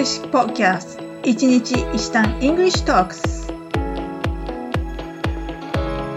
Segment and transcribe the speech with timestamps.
[0.00, 3.52] English Podcast 一日一単 English Talks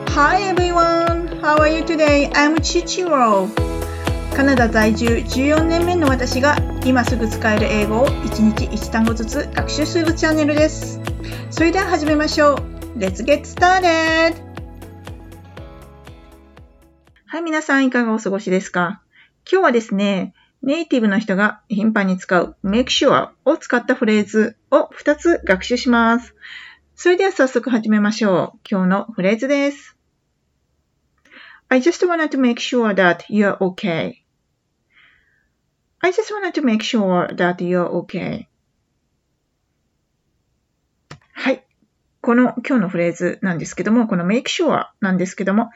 [0.08, 1.42] Hi everyone!
[1.42, 2.32] How are you today?
[2.32, 3.50] I'm Chichiro
[4.34, 11.02] カナダ在住14年目の私が今すぐ使える英語を一日一単語ずつ学習するチャンネルです
[11.52, 12.56] それでは始めましょう
[12.98, 14.34] Let's get started!
[17.26, 19.02] はい、皆さんいかがお過ごしですか
[19.52, 26.36] 今日はですね、ネイティブの人が頻繁に使う make sure を使ったフレーズを2つ学習します。
[26.96, 28.60] それでは早速始めましょう。
[28.70, 29.98] 今日のフレーズです。
[31.68, 34.24] I just wanted to make sure that you're okay.
[36.00, 38.46] I just wanted to make sure that you're okay.
[41.34, 41.66] はい。
[42.22, 45.72] この今日のフレーズなんですけども、この make sure なんですけども、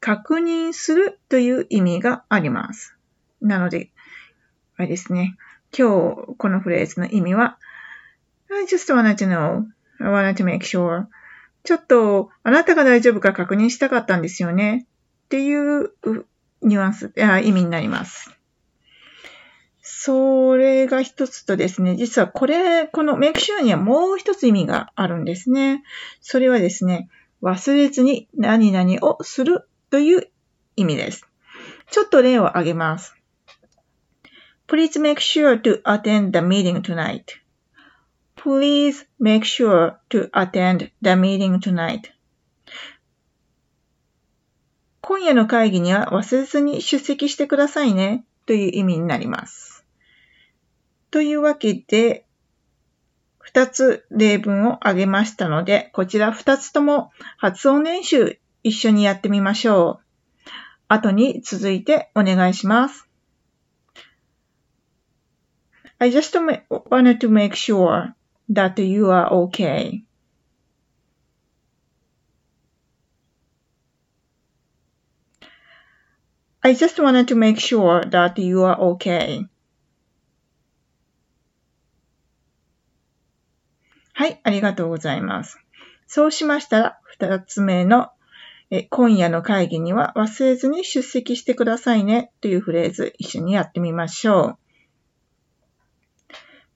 [0.00, 2.94] 確認するという意味があります。
[3.40, 3.90] なので、
[4.76, 5.36] あれですね。
[5.76, 7.58] 今日、このフレーズの意味は、
[8.50, 9.64] I just wanted to know.
[10.00, 11.06] I wanted to make sure.
[11.62, 14.86] ちょっと、あなたが大丈夫か確認したかったんですよね。
[15.26, 15.92] っていう
[16.62, 18.30] ニュアンス、あ意味になります。
[19.80, 25.82] それが一つとですね、実はこれ、この make sure にはもう一つ意味があるんですね。
[26.20, 27.08] それはですね、
[27.42, 30.28] 忘れずに何々をするという
[30.76, 31.26] 意味です。
[31.90, 33.14] ちょっと例を挙げます。
[34.74, 37.38] Please make sure to attend the meeting tonight.
[38.34, 42.10] Please make sure to attend the meeting tonight.
[45.00, 49.84] 今夜の会議には忘れずに出席してくださいねという意味になります。
[51.12, 52.26] というわけで、
[53.38, 60.50] 二つ例文を挙げましたので、こちら二つとも発音練習一緒にやってみましょう。
[60.88, 63.08] 後に続いてお願いします。
[65.98, 66.36] I just
[66.90, 68.14] wanted to make sure
[68.48, 70.04] that you are okay.
[76.62, 79.46] I just wanted to make sure that you are okay.
[84.16, 85.58] はい、ありがとうございます。
[86.06, 88.10] そうしましたら、二つ目の
[88.70, 94.63] え今夜の会議には忘れずに出席してくださいねというフレーズ一緒にやってみましょう。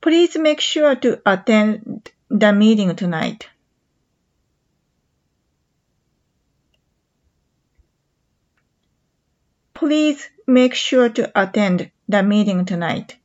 [0.01, 3.49] Please make sure to attend the meeting tonight.
[9.75, 13.19] Please make sure to attend the meeting tonight.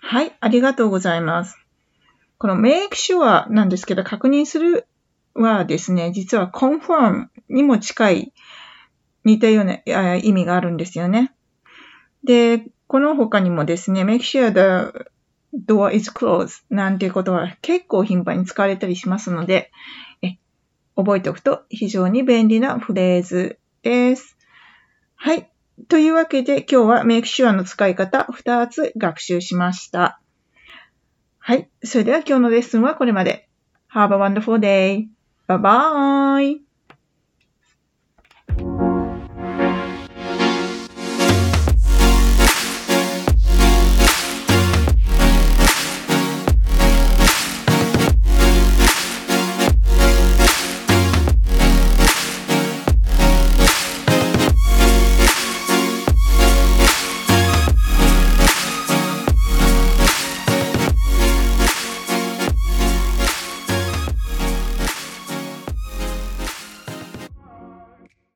[0.00, 1.56] はい、ありがとうございます。
[2.38, 4.86] この make sure なんですけど、確認する
[5.34, 8.32] はですね、実は confirm にも近い
[9.24, 11.32] 似たような意味があるんですよね。
[12.24, 15.08] で、この他にもですね、make sure the
[15.66, 19.70] door is closed なんていうことは結構頻繁に使われたりしますので、
[20.22, 20.36] え
[20.96, 24.36] 覚えておくと非常に便利なフレーズです。
[25.16, 25.50] はい。
[25.88, 30.20] というわけで今日は make sure の使い方2つ学習しました。
[31.38, 31.68] はい。
[31.82, 33.48] それでは今日のレッスンはこれまで。
[33.92, 35.08] Have a wonderful day.
[35.46, 36.73] Bye bye.